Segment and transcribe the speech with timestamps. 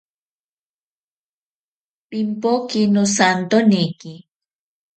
[2.09, 4.13] Pimpoke nosantoneki.